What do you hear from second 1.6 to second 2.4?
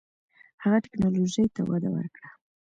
وده ورکړه.